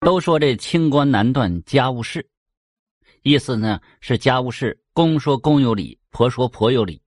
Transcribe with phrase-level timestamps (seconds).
[0.00, 2.26] 都说这清官难断家务事，
[3.22, 7.02] 意思呢是家务事公说公有理，婆说婆有理，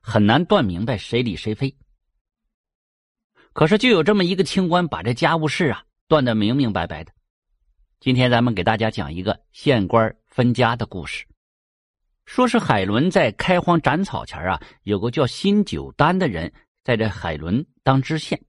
[0.00, 1.76] 很难断明白谁理谁非。
[3.52, 7.12] 可是就有这么一个清官，把这家务事啊断得明明白白的。
[8.00, 11.24] 今天咱们给大家讲一个县官分家的故事。
[12.26, 18.44] 说是海伦在开荒斩草前啊，有个叫辛九丹的人在这海伦当知县，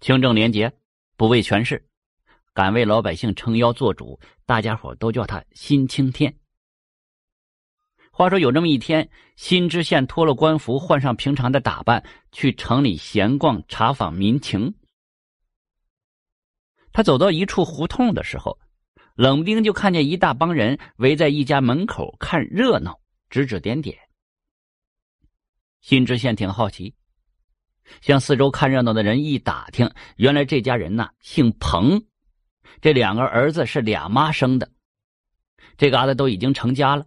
[0.00, 0.72] 清正廉洁，
[1.16, 1.84] 不为权势。
[2.56, 6.34] 敢为老百姓撑腰做主，大家伙都叫他新青天。
[8.10, 14.74] 话说有这么一天，新知县脱了官服，换上平常的打扮，去城里闲逛查访民情。
[16.94, 18.58] 他走到一处胡同的时候，
[19.16, 22.98] 冷不丁就看见一大帮人围在一家门口看热闹，
[23.28, 23.98] 指指点点。
[25.82, 26.94] 新知县挺好奇，
[28.00, 32.02] 向四周看热闹的人一打听，原来这家人呢姓彭。
[32.80, 34.70] 这两个儿子是俩妈生的，
[35.76, 37.06] 这嘎达都已经成家了。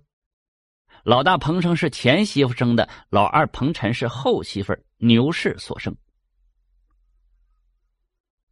[1.04, 5.96] 老大彭生是前媳妇生的，老二彭晨是后媳妇牛氏所生。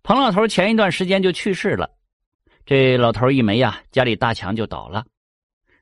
[0.01, 1.89] 彭老头前一段时间就去世了，
[2.65, 5.05] 这老头一没呀，家里大墙就倒了。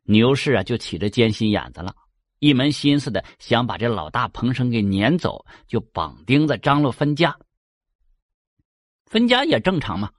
[0.04, 1.94] 牛氏啊就起着奸心眼子了，
[2.40, 7.38] 一门心思的想把这老大彭生给撵走，就绑钉子张罗分家。
[9.06, 10.12] 分家也正常嘛。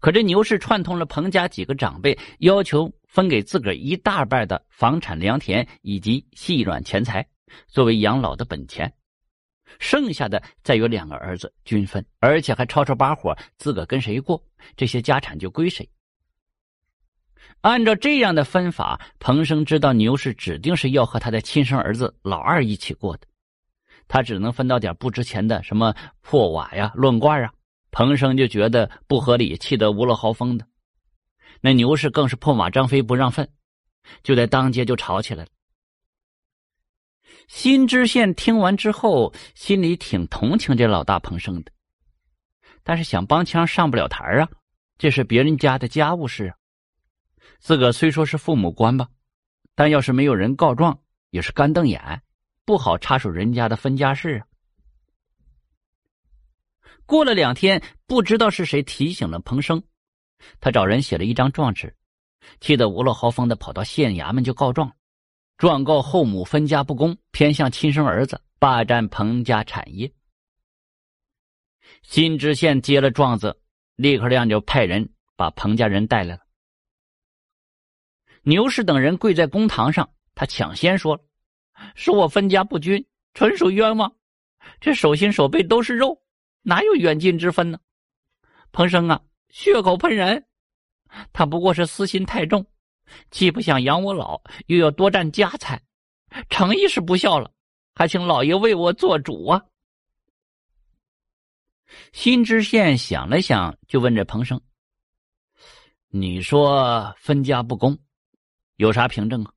[0.00, 7.26] 可这牛氏串通了彭家几个长辈，要求分给自个儿一大半的房产、良田以及细软钱财，
[7.66, 8.92] 作为养老的本钱，
[9.78, 14.42] 剩下的再由两个儿子均分，而且还吵吵把火，自个跟谁过，
[14.76, 15.88] 这些家产就归谁。
[17.62, 23.26] 按照这样的分法，彭生知道牛氏指定是要和他的亲生儿子老二一起过的，
[24.06, 27.52] 他只能分到点不值钱的，什么破瓦呀、乱罐啊。
[27.90, 30.66] 彭生就觉得不合理，气得无了豪风的。
[31.60, 33.48] 那牛氏更是破马张飞不让分，
[34.22, 35.50] 就在当街就吵起来了。
[37.48, 41.72] 新知县听完之后，心里挺同情这老大彭生的，
[42.82, 44.48] 但是想帮腔上不了台啊，
[44.98, 46.54] 这是别人家的家务事啊。
[47.58, 49.08] 自个虽说是父母官吧，
[49.74, 51.00] 但要是没有人告状，
[51.30, 52.22] 也是干瞪眼，
[52.64, 54.46] 不好插手人家的分家事啊。
[57.08, 59.82] 过了两天，不知道是谁提醒了彭生，
[60.60, 61.96] 他找人写了一张状纸，
[62.60, 64.92] 气得无了豪风的跑到县衙门就告状，
[65.56, 70.12] 状告后母分家不公，偏向亲生儿子，霸占彭家产业。
[72.02, 73.58] 新知县接了状子，
[73.96, 76.42] 立刻亮就派人把彭家人带来了。
[78.42, 81.18] 牛氏等人跪在公堂上，他抢先说
[81.96, 83.02] ：“是我分家不均，
[83.32, 84.14] 纯属冤枉，
[84.78, 86.22] 这手心手背都是肉。”
[86.68, 87.80] 哪有远近之分呢？
[88.72, 90.44] 彭生啊，血口喷人，
[91.32, 92.66] 他不过是私心太重，
[93.30, 95.82] 既不想养我老，又要多占家财，
[96.50, 97.50] 诚意是不孝了，
[97.94, 99.64] 还请老爷为我做主啊！
[102.12, 104.60] 新知县想了想，就问这彭生
[106.12, 107.98] ：“你说分家不公，
[108.76, 109.54] 有啥凭证啊？”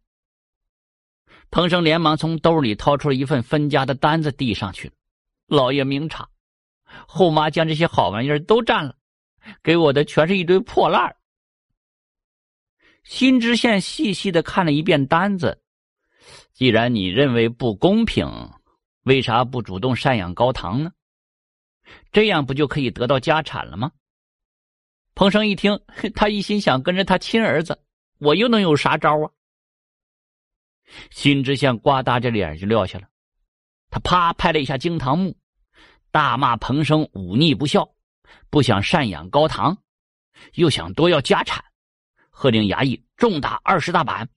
[1.52, 4.94] 彭生连忙从兜里掏出了一份分家的单子，递上去了
[5.48, 6.26] ：“老爷明察。”
[7.08, 8.96] 后妈将这些好玩意儿都占了，
[9.64, 11.16] 给我的全是一堆破烂
[13.04, 15.62] 新知县细细的看了一遍单子，
[16.54, 18.28] 既然你认为不公平，
[19.04, 20.92] 为啥不主动赡养高堂呢？
[22.12, 23.92] 这样不就可以得到家产了吗？
[25.16, 25.80] 彭生一听，
[26.16, 27.84] 他一心想跟着他亲儿子，
[28.20, 29.32] 我又能有啥招啊？
[31.10, 33.08] 新知县呱嗒着脸就撂下了，
[33.90, 35.36] 他啪拍了一下惊堂木。
[36.12, 37.90] 大骂彭生忤逆不孝，
[38.50, 39.78] 不想赡养高堂，
[40.56, 41.64] 又想多要家产，
[42.30, 44.28] 喝令衙役重打二十大板。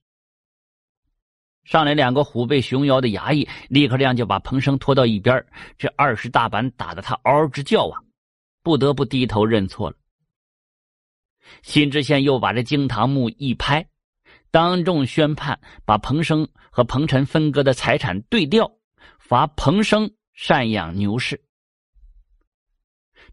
[1.65, 5.45] 上来两个虎背熊腰的衙役，立刻亮就把彭生拖到一边。
[5.77, 7.99] 这二十大板打得他嗷嗷直叫啊，
[8.63, 9.97] 不得不低头认错了。
[11.61, 13.85] 新知县又把这惊堂木一拍，
[14.49, 18.71] 当众宣判，把彭生和彭晨分割的财产对调，
[19.19, 21.44] 罚彭生赡养牛氏。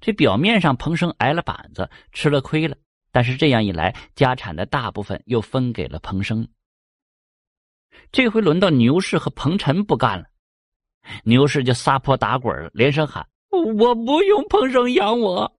[0.02, 2.76] 这表面上彭生挨了板子，吃了亏了，
[3.12, 6.48] 但是这样一来，家产的大部分又分给了彭生。
[8.10, 10.26] 这回轮到牛氏和彭晨不干了，
[11.22, 15.56] 牛氏就撒泼打滚连声喊：“我不用彭生养我。”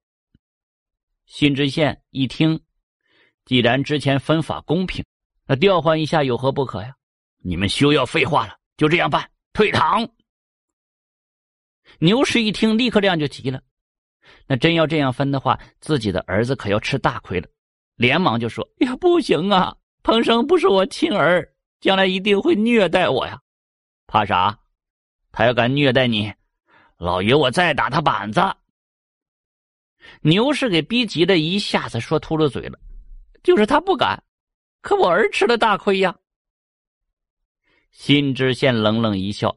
[1.26, 2.62] 新知县一听，
[3.46, 5.06] 既然之前分法公平，
[5.48, 6.96] 那调换一下有何不可呀？
[7.38, 10.10] 你们休要废话了，就这样办，退堂。
[12.00, 13.62] 牛氏一听，立刻亮就急了。
[14.48, 17.48] 那真要这样分的话，自己的儿子可要吃大亏了。
[17.96, 19.76] 连忙就说：“呀，不行啊！
[20.02, 21.48] 彭生不是我亲儿，
[21.80, 23.40] 将来一定会虐待我呀！
[24.08, 24.60] 怕啥？
[25.32, 26.34] 他要敢虐待你，
[26.98, 28.42] 老爷我再打他板子。”
[30.22, 32.78] 牛氏给逼急了，一下子说秃噜嘴了
[33.44, 34.22] ：“就是他不敢，
[34.82, 36.14] 可我儿吃了大亏呀。”
[37.92, 39.56] 辛知县冷冷一笑：“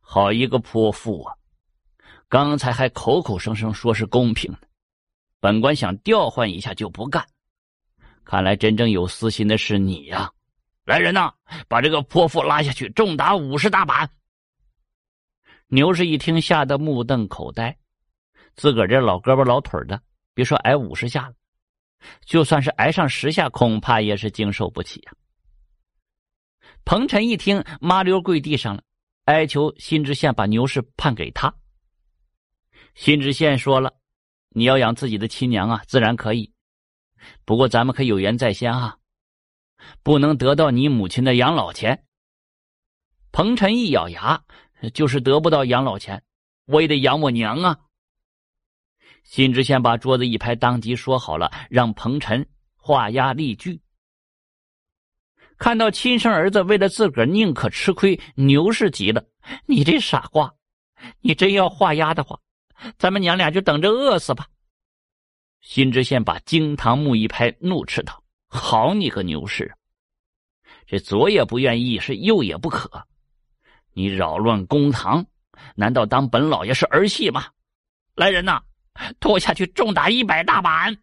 [0.00, 1.34] 好一个泼妇啊！
[2.32, 4.60] 刚才还口口声声说是公平的，
[5.38, 7.22] 本官想调换一下就不干。
[8.24, 10.32] 看来真正有私心的是你呀！
[10.86, 11.30] 来人呐，
[11.68, 14.08] 把这个泼妇拉下去，重打五十大板。”
[15.68, 17.76] 牛氏一听，吓得目瞪口呆。
[18.54, 20.00] 自个儿这老胳膊老腿的，
[20.32, 21.34] 别说挨五十下了，
[22.24, 25.12] 就算是挨上十下，恐怕也是经受不起呀。
[26.86, 28.82] 彭晨一听，麻溜跪地上了，
[29.26, 31.54] 哀求辛知县把牛氏判给他。
[32.94, 33.94] 辛知县说了
[34.50, 36.52] ：“你要养自己的亲娘啊，自然可以，
[37.44, 38.98] 不过咱们可有缘在先啊，
[40.02, 42.04] 不能得到你母亲的养老钱。”
[43.32, 44.44] 彭晨一咬牙，
[44.92, 46.22] 就是得不到养老钱，
[46.66, 47.78] 我也得养我娘啊。
[49.24, 53.80] 辛知县把桌子一拍，当即说好了，让彭晨画押立据。
[55.56, 59.24] 看到亲生儿子为了自个儿宁可吃亏，牛氏急了
[59.64, 60.52] ：“你这傻瓜，
[61.20, 62.38] 你真要画押的话，
[62.98, 64.46] 咱们娘俩就等着饿死吧！”
[65.60, 69.72] 辛知县把惊堂木一拍，怒斥道：“好你个牛氏，
[70.86, 73.06] 这左也不愿意，是右也不可，
[73.92, 75.24] 你扰乱公堂，
[75.76, 77.46] 难道当本老爷是儿戏吗？
[78.16, 78.60] 来人呐，
[79.20, 80.96] 拖下去重打一百大板！”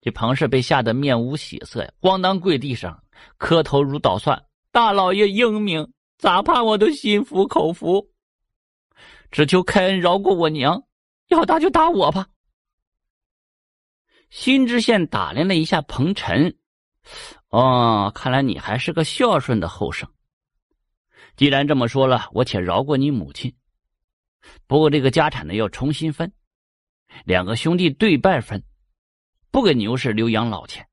[0.00, 3.02] 这彭氏被吓得面无喜色呀，咣当跪地上，
[3.36, 4.44] 磕头如捣蒜。
[4.70, 8.10] 大老爷英明，咋判我都心服口服，
[9.30, 10.82] 只求开恩饶过我娘，
[11.28, 12.28] 要打就打我吧。
[14.30, 16.56] 新知县打量了一下彭晨，
[17.48, 20.08] 哦，看来你还是个孝顺的后生。
[21.36, 23.54] 既然这么说了，我且饶过你母亲。
[24.66, 26.32] 不过这个家产呢，要重新分，
[27.24, 28.62] 两个兄弟对半分。
[29.50, 30.86] 不给牛氏留养老钱，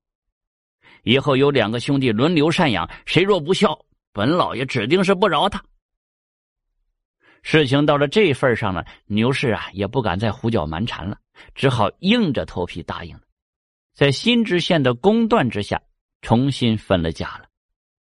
[1.03, 3.77] 以后有两个兄弟轮流赡养，谁若不孝，
[4.13, 5.61] 本老爷指定是不饶他。
[7.45, 11.19] 事情到了这份上了，牛氏啊也不敢再胡搅蛮缠了，
[11.53, 13.21] 只好硬着头皮答应了，
[13.93, 15.79] 在新知县的公断之下，
[16.21, 17.45] 重新分了家了。